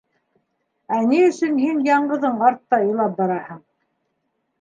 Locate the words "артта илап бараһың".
2.47-3.61